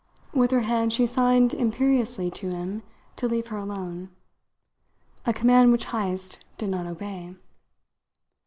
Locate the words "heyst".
5.91-6.43